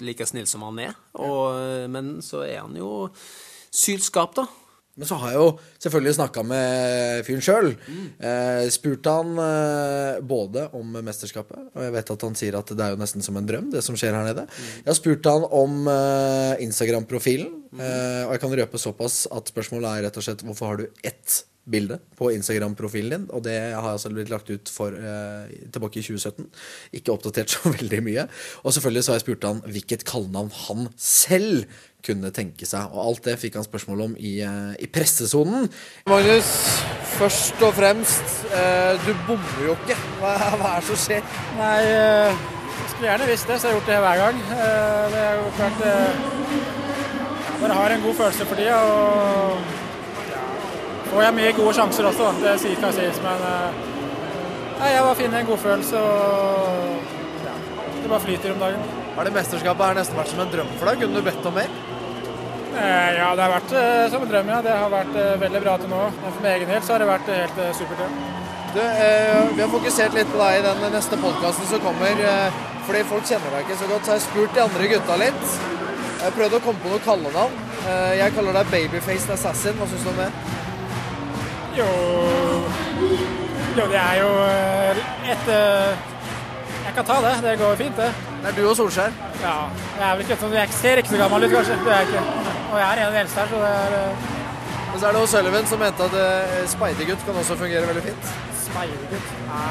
[0.01, 0.99] like snill som han er.
[1.19, 3.10] Og, eh, men så er han jo
[3.71, 4.47] sylskap, da.
[4.99, 7.69] Men så har jeg jo selvfølgelig snakka med fyren sjøl.
[8.19, 12.84] Eh, spurt han eh, både om mesterskapet, og jeg vet at han sier at det
[12.86, 14.43] er jo nesten som en drøm, det som skjer her nede.
[14.81, 19.89] Jeg har spurt han om eh, Instagram-profilen, eh, og jeg kan røpe såpass at spørsmålet
[19.93, 23.86] er rett og slett hvorfor har du ett bilde på Instagram-profilen din, og det har
[23.91, 26.47] altså blitt lagt ut for, eh, tilbake i 2017.
[26.97, 28.24] Ikke oppdatert så veldig mye.
[28.65, 31.65] Og selvfølgelig så har jeg spurt han hvilket kallenavn han selv
[32.02, 35.69] kunne tenke seg, og alt det fikk han spørsmål om i, eh, i pressesonen.
[36.10, 36.50] Magnus,
[37.19, 38.26] først og fremst,
[38.58, 40.00] eh, du bommer jo ikke.
[40.17, 41.21] Hva, hva er det som skjer?
[41.60, 42.41] Nei, eh,
[42.82, 44.41] jeg skulle gjerne visst det, så jeg har gjort det hver gang.
[44.58, 46.41] Eh, Det er jo klart eh,
[47.62, 48.82] bare har en god følelse for tida.
[48.82, 49.81] Og
[51.12, 52.32] får jeg mye gode sjanser også.
[52.41, 53.21] Det sier skal sies.
[53.26, 53.80] Men eh,
[54.80, 57.56] nei, jeg bare finner en god følelse og ja,
[58.02, 58.89] det bare flyter om dagen.
[59.15, 61.02] Har det mesterskapet her nesten vært som en drøm for deg?
[61.04, 61.71] Kunne du bedt om mer?
[62.71, 64.62] Eh, Ja, det har vært eh, som en drøm, ja.
[64.65, 66.04] Det har vært veldig bra til nå.
[66.21, 68.39] Men for min egen del så har det vært helt supert.
[68.71, 72.21] Du, eh, vi har fokusert litt på deg i den neste podkasten som kommer.
[72.32, 75.17] Eh, fordi folk kjenner deg ikke så godt, så jeg har spurt de andre gutta
[75.19, 75.43] litt.
[76.21, 77.60] Jeg prøvde å komme på noe kallenavn.
[77.82, 79.76] Eh, jeg kaller deg Babyfaced Assassin.
[79.76, 80.30] Hva syns du om det?
[81.77, 81.88] Jo
[83.77, 84.97] Jo, det er jo eh,
[85.31, 86.07] et eh,
[86.86, 87.36] Jeg kan ta det.
[87.45, 88.10] Det går fint, det.
[88.41, 89.13] Det er du og Solskjær?
[89.41, 89.53] Ja.
[89.99, 91.77] Jeg er vel ikke sånn Jeg ser ikke så gammel ut, kanskje.
[91.86, 92.23] Det er jeg ikke.
[92.71, 95.15] Og jeg er en av de eldste her, så det er Men Og så er
[95.15, 98.34] det Sullivan som mente at eh, speidergutt kan også fungere veldig fint.
[98.65, 99.62] Speidergutt ja.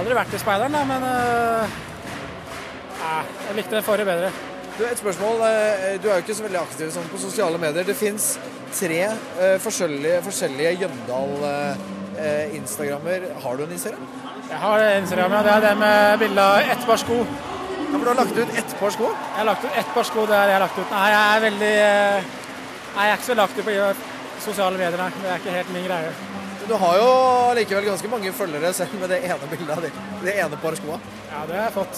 [0.00, 1.78] Aldri vært i speideren, da, men uh,
[3.00, 4.28] Jeg likte den forrige bedre.
[4.76, 5.40] Du, et spørsmål.
[5.48, 7.84] eh, Du er jo ikke så veldig aktiv sånn på sosiale medier.
[7.88, 8.36] Det fins
[8.74, 13.20] tre eh, forskjellige, forskjellige Jøndal-instagrammer.
[13.42, 14.06] har du en Instagram?
[14.50, 15.42] Jeg har Instagram, ja.
[15.42, 17.14] Det er det med bilde av ett par sko.
[17.20, 17.24] Ja,
[17.92, 19.04] for Du har lagt ut ett par sko?
[19.04, 20.26] Jeg har lagt ut ett par sko.
[20.26, 20.90] Det er det jeg har lagt ut.
[20.90, 22.22] Nei, jeg er veldig eh,
[22.90, 23.70] Nei, jeg er ikke så lagt ut på
[24.42, 25.10] sosiale medier, nei.
[25.22, 26.10] Det er ikke helt min greie.
[26.68, 27.08] Du har jo
[27.58, 29.80] likevel ganske mange følgere selv med det ene bildet av
[30.22, 30.98] det ene par skoa.
[31.30, 31.96] Ja, det har jeg fått.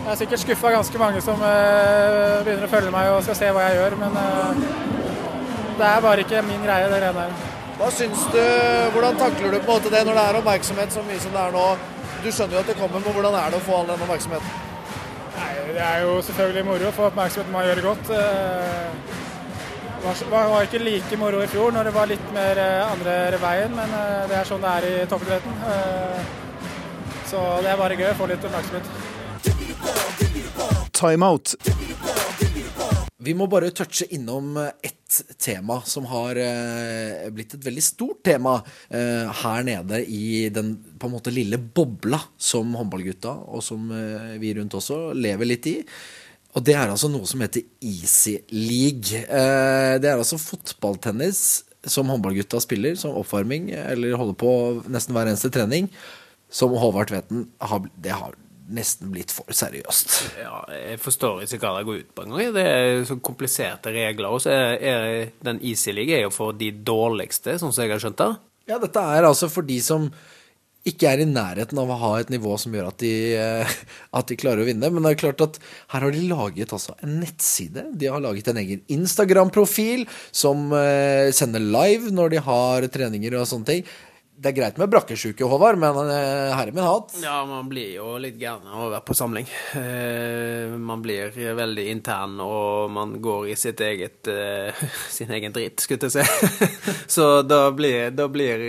[0.00, 3.50] Jeg er sikkert skuffa ganske mange som eh, begynner å følge meg og skal se
[3.52, 4.62] hva jeg gjør, men eh,
[5.76, 7.34] det er bare ikke min greie, det greiene der.
[7.76, 8.40] Hva syns du,
[8.94, 11.42] Hvordan takler du på en måte det når det er oppmerksomhet så mye som det
[11.44, 11.66] er nå?
[12.24, 14.56] Du skjønner jo at det kommer, men hvordan er det å få all den oppmerksomheten?
[15.36, 18.12] Nei, Det er jo selvfølgelig moro å få oppmerksomhet når man gjør det godt.
[18.16, 19.16] Eh,
[20.00, 22.58] Det var, ikke like moro i fjor når det var litt mer
[22.88, 23.90] andre veien, men
[24.30, 25.60] det er sånn det er i toppidretten.
[27.28, 29.09] Så det er bare gøy å få litt oppmerksomhet.
[31.00, 31.54] Timeout.
[33.20, 38.54] Vi må bare touche innom ett tema som har eh, blitt et veldig stort tema
[38.88, 44.36] eh, her nede i den på en måte lille bobla som håndballgutta, og som eh,
[44.40, 45.76] vi rundt også, lever litt i.
[46.56, 49.20] Og det er altså noe som heter Easy League.
[49.20, 51.44] Eh, det er altså fotballtennis
[51.84, 54.52] som håndballgutta spiller som oppvarming, eller holder på
[54.88, 55.92] nesten hver eneste trening.
[56.50, 58.34] Som Håvard Tveten, har, det har
[58.74, 60.16] nesten blitt for seriøst.
[60.40, 62.52] Ja, jeg forstår ikke hva det går ut på engang.
[62.56, 64.30] Det er så kompliserte regler.
[64.30, 67.94] Og så er, er den Easy League er jo for de dårligste, sånn som jeg
[67.94, 68.32] har skjønt det.
[68.70, 70.10] Ja, dette er altså for de som
[70.88, 73.72] ikke er i nærheten av å ha et nivå som gjør at de, eh,
[74.18, 74.88] at de klarer å vinne.
[74.88, 75.58] Men det er klart at
[75.92, 77.84] her har de laget altså en nettside.
[78.00, 83.50] De har laget en egen Instagram-profil som eh, sender live når de har treninger og
[83.50, 83.90] sånne ting.
[84.40, 87.12] Det er greit med brakkesjuke, Håvard, men eh, herre min hatt.
[87.20, 89.50] Ja, man blir jo litt gæren av å være på samling.
[89.76, 94.80] Eh, man blir veldig intern, og man går i sitt eget, eh,
[95.12, 96.70] sin egen dritt, skulle jeg si.
[97.18, 98.64] så da blir, da blir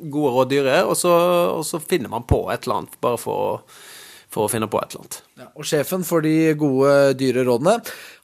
[0.00, 1.12] gode råd dyre, og så,
[1.58, 3.60] og så finner man på et eller annet, bare for å,
[4.34, 5.18] for å finne på et eller annet.
[5.38, 7.76] Ja, og sjefen for de gode, dyre rådene,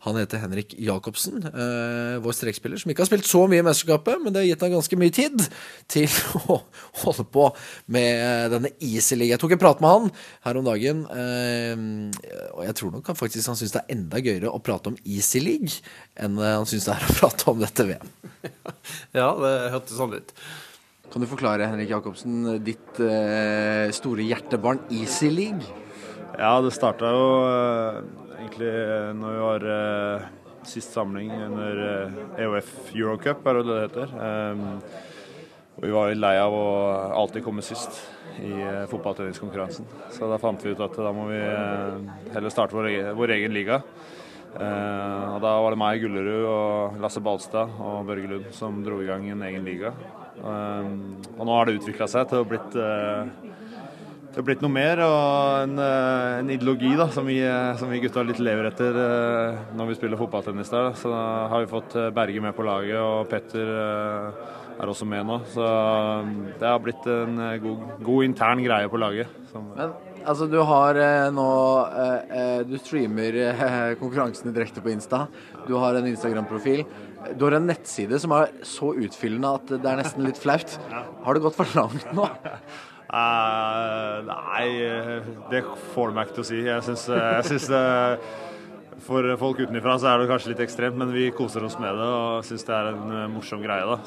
[0.07, 1.42] han heter Henrik Jacobsen.
[1.44, 4.64] Eh, vår strekspiller som ikke har spilt så mye i mesterskapet, men det har gitt
[4.64, 5.44] ham ganske mye tid
[5.92, 6.09] til
[6.51, 6.57] å
[7.03, 7.51] holde på
[7.92, 9.35] med denne Easy League.
[9.35, 10.09] Jeg tok en prat med han
[10.49, 11.85] her om dagen, eh,
[12.57, 14.99] og jeg tror nok han faktisk han syns det er enda gøyere å prate om
[15.05, 15.79] Easy League
[16.20, 18.16] enn han syns det er å prate om dette VM.
[19.14, 20.35] Ja, det hørtes sånn ut.
[21.11, 25.66] Kan du forklare, Henrik Jacobsen, ditt eh, store hjertebarn Easy League?
[26.38, 27.97] Ja, det starta jo eh,
[28.40, 30.29] egentlig eh, når vi var eh,
[30.69, 31.81] sist samling under
[32.38, 34.14] EOF Eurocup, er det det heter.
[34.27, 34.64] Ehm,
[35.77, 36.64] og vi var litt lei av å
[37.23, 37.97] alltid komme sist
[38.45, 38.53] i
[38.90, 39.88] fotballtenniskonkurransen.
[40.12, 41.40] Så da fant vi ut at da må vi
[42.35, 43.81] heller starte vår, egen- vår egen liga.
[44.51, 48.99] Uh, og da var det meg, Gullerud og Lasse Balstad og Børge Lund som dro
[49.01, 49.93] i gang en egen liga.
[50.45, 50.97] Ehm,
[51.38, 53.31] og nå har det utvikla seg til å blitt eh,
[54.31, 57.90] det har blitt noe mer og en, eh, en ideologi da, som vi, eh, som
[57.90, 60.93] vi gutta litt lever etter eh, når vi spiller fotballtennis der.
[60.95, 65.40] Så da har vi fått Berge med på laget, og Petter er også med nå.
[65.51, 65.66] Så
[66.61, 69.35] det har blitt en god, god intern greie på laget.
[69.51, 71.01] Men altså, du har
[71.35, 71.49] nå
[72.71, 75.25] Du streamer konkurransene direkte på Insta.
[75.66, 76.85] Du har en Instagram-profil.
[77.35, 80.79] Du har en nettside som er så utfyllende at det er nesten litt flaut.
[81.27, 82.31] Har det gått for langt nå?
[83.11, 86.61] Eh, nei, eh, det får du meg ikke til å si.
[86.68, 88.29] Jeg syns, jeg syns eh,
[89.03, 92.07] For folk utenfra så er det kanskje litt ekstremt, men vi koser oss med det
[92.07, 93.83] og syns det er en eh, morsom greie.
[93.88, 93.99] da.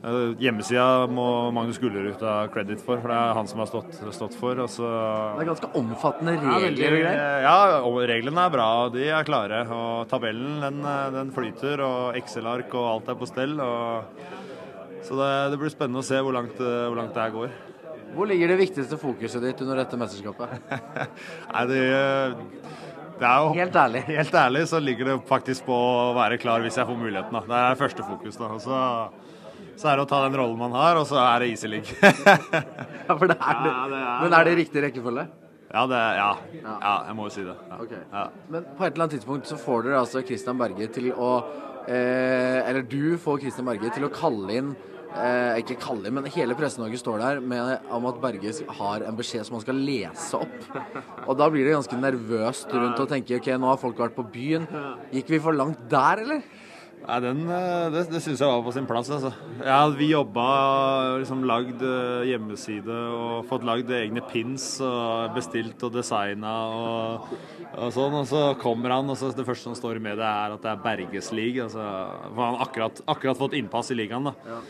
[0.00, 4.00] Eh, Hjemmesida må Magnus Gullerud ha kreditt for, for det er han som har stått,
[4.16, 4.56] stått for.
[4.64, 7.24] Og så Det er ganske omfattende regler og greier.
[7.44, 7.58] Ja,
[8.14, 9.66] reglene er bra, og de er klare.
[9.68, 10.80] Og tabellen den,
[11.18, 13.58] den flyter, og Excel-ark og alt er på stell.
[13.60, 14.22] Og,
[15.04, 17.52] så det, det blir spennende å se hvor langt, eh, hvor langt det her går.
[18.14, 20.56] Hvor ligger det viktigste fokuset ditt under dette mesterskapet?
[21.54, 21.80] Nei, det,
[23.20, 24.02] Det er jo, Helt ærlig.
[24.18, 27.36] Helt ærlig så ligger det faktisk på å være klar hvis jeg får muligheten.
[27.36, 27.42] da.
[27.46, 28.38] Det er første fokus.
[28.40, 28.48] da.
[28.56, 28.80] Og så,
[29.80, 31.94] så er det å ta den rollen man har, og så er det Easy League.
[33.10, 33.70] Ja, for det er det.
[33.74, 35.24] Ja, det er- Men er det riktig rekkefølge?
[35.70, 36.28] ja, det, ja.
[36.62, 37.54] ja, jeg må jo si det.
[37.70, 37.76] Ja.
[37.82, 37.92] Ok.
[38.12, 38.22] Ja.
[38.50, 41.30] Men på et eller annet tidspunkt så får dere altså Christian Berge til å
[41.90, 44.72] eh, Eller du får Christian Berge til å kalle inn
[45.16, 49.18] eh, Ikke kalle inn, men hele Presse-Norge står der med om at Berge har en
[49.18, 50.70] beskjed som han skal lese opp.
[51.26, 54.26] Og da blir det ganske nervøst rundt å tenke ok, nå har folk vært på
[54.32, 54.66] byen.
[55.14, 56.42] Gikk vi for langt der, eller?
[57.00, 59.08] Nei, den, eh, Det, det syns jeg var på sin plass.
[59.10, 59.30] altså.
[59.64, 65.94] Ja, Vi jobba, liksom lagd eh, hjemmeside og fått lagd egne pins og bestilt og
[65.96, 67.32] designa og,
[67.72, 68.18] og sånn.
[68.20, 70.74] Og så kommer han, og så det første som står i media er at det
[70.74, 71.64] er Berges league.
[71.64, 71.80] Altså,
[72.34, 74.28] for han har akkurat, akkurat fått innpass i ligaen.
[74.28, 74.60] da.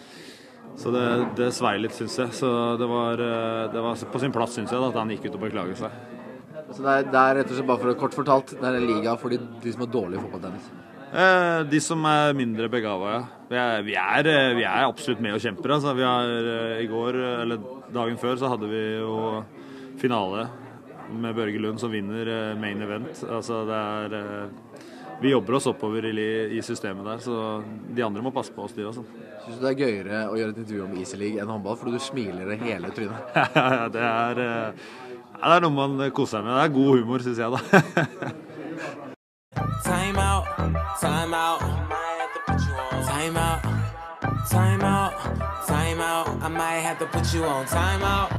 [0.80, 2.32] Så det, det svei litt, syns jeg.
[2.40, 5.28] Så det var, eh, det var på sin plass, syns jeg, da, at han gikk
[5.28, 5.98] ut og beklaget seg.
[6.70, 8.78] Så det er, det er rett og slett bare for å kort fortalt, det er
[8.78, 10.70] en liga for de, de som er dårlig fotballtennis.
[11.10, 13.22] Eh, de som er mindre begava, ja.
[13.50, 15.72] Vi er, vi, er, eh, vi er absolutt med og kjemper.
[15.74, 15.94] Altså.
[15.98, 19.42] Vi har, eh, I går, eller dagen før, så hadde vi jo
[19.98, 20.46] finale
[21.10, 23.10] med Børge Lund som vinner main event.
[23.26, 24.50] Altså, det er
[25.20, 27.62] Vi jobber oss oppover i, i systemet der, så
[27.94, 29.04] de andre må passe på oss, de også.
[29.44, 31.98] Syns du det er gøyere å gjøre et intervju om Easy League enn håndball, fordi
[31.98, 33.34] du smiler i hele trynet?
[33.94, 34.70] det, er, eh,
[35.34, 36.56] ja, det er noe man koser seg med.
[36.56, 37.60] Det er god humor, syns jeg, da.
[39.84, 40.44] Time out,
[41.00, 41.60] time out.
[43.10, 43.60] Time out,
[44.50, 45.12] time out,
[45.66, 46.28] time out.
[46.42, 48.32] I might have to put you on time out.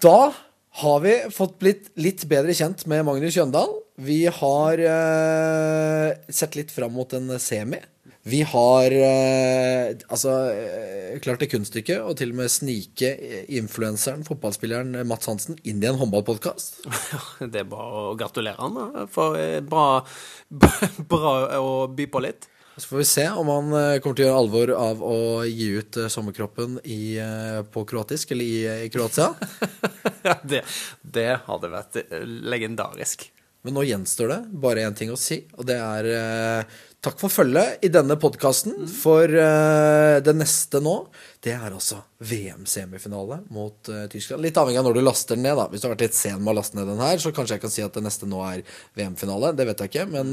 [0.00, 0.32] Da
[0.70, 3.72] har vi fått blitt litt bedre kjent med Magnus Jøndal.
[4.00, 7.80] Vi har uh, sett litt fram mot en semi.
[8.22, 13.10] Vi har uh, altså eh, klart det kunststykket å til og med snike
[13.56, 16.82] influenseren, fotballspilleren Mats Hansen, inn i en håndballpodkast.
[17.52, 19.86] Det er bare å gratulere han da, for bra,
[21.12, 22.48] bra å by på litt.
[22.76, 25.98] Så får vi se om han kommer til å gjøre alvor av å gi ut
[26.12, 27.18] sommerkroppen i,
[27.72, 29.34] på kroatisk, eller i, i Kroatia.
[30.50, 30.64] Det,
[31.02, 33.30] det hadde vært eh, legendarisk.
[33.66, 37.32] Men nå gjenstår det bare én ting å si, og det er eh, takk for
[37.32, 38.86] følget i denne podkasten.
[38.88, 40.94] For eh, det neste nå,
[41.44, 44.46] det er altså VM-semifinale mot eh, Tyskland.
[44.46, 45.68] Litt avhengig av når du laster den ned, da.
[45.68, 47.64] Hvis du har vært litt sen med å laste ned den her, så kanskje jeg
[47.66, 48.64] kan si at det neste nå er
[48.96, 49.52] VM-finale.
[49.58, 50.32] Det vet jeg ikke, men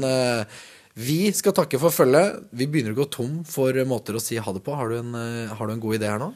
[0.98, 2.48] vi skal takke for følget.
[2.56, 4.72] Vi begynner å gå tom for måter å si ha det på.
[4.78, 5.12] Har du en,
[5.52, 6.32] har du en god idé her nå?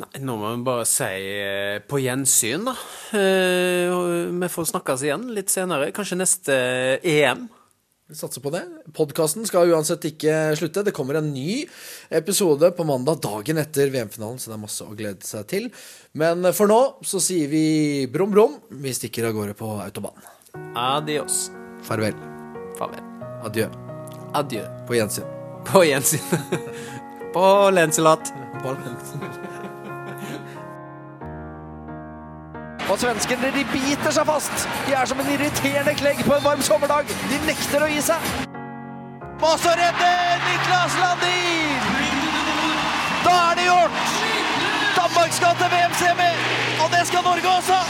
[0.00, 2.74] Nei, nå må vi bare si eh, på gjensyn, da.
[3.18, 3.92] Eh,
[4.32, 5.90] Vi får snakkes igjen litt senere.
[5.94, 6.56] Kanskje neste
[7.04, 7.44] EM.
[8.08, 8.62] Vi satser på det.
[8.96, 10.82] Podkasten skal uansett ikke slutte.
[10.84, 11.62] Det kommer en ny
[12.12, 15.70] episode på mandag, dagen etter VM-finalen, så det er masse å glede seg til.
[16.20, 17.64] Men for nå så sier vi
[18.12, 18.58] brum, brum.
[18.84, 20.20] Vi stikker av gårde på autobahn.
[20.76, 21.46] Adios.
[21.88, 22.16] Farvel.
[22.76, 23.08] Farvel.
[23.48, 23.70] Adjø.
[24.36, 24.64] Adjø.
[24.88, 25.28] På gjensyn.
[25.68, 26.24] På gjensyn.
[27.34, 28.32] på Lenselat.
[28.60, 29.62] På Lenselat.
[32.94, 34.68] Og svenskene de biter seg fast.
[34.86, 37.08] De er som en irriterende klegg på en varm sommerdag.
[37.26, 38.28] De nekter å gi seg.
[39.42, 41.80] Og så redder Niklas Landin!
[43.24, 43.98] Da er det gjort!
[44.94, 46.30] Danmark skal til VM-semi,
[46.84, 47.80] og det skal Norge også!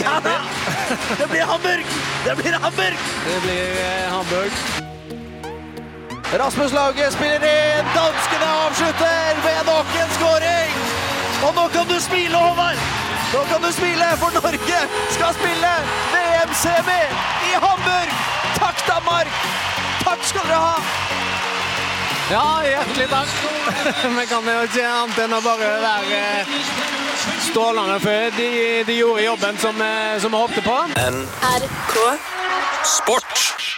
[0.00, 0.38] Ja da!
[1.20, 1.94] Det blir Hamburg!
[2.24, 3.06] Det blir Hamburg!
[3.28, 4.52] Det blir eh, Hamburg.
[6.40, 7.94] Rasmus Lauge spiller inn.
[8.00, 10.84] Danskene avslutter med nok en skåring.
[11.44, 13.03] Og nå kan du smile, Håvard.
[13.34, 15.70] Nå kan du smile, for Norge skal spille
[16.14, 17.00] VM-semi
[17.50, 18.12] i Hamburg.
[18.58, 19.26] Takk, Danmark.
[20.04, 20.76] Takk skal dere ha.
[22.30, 23.34] Ja, hjertelig takk.
[24.18, 26.22] Vi kan jo ikke annet enn å bare være
[27.50, 28.50] strålende for de,
[28.86, 30.80] de gjorde jobben som, eh, som vi håpte på.
[30.94, 31.96] NRK
[32.84, 33.73] Sport.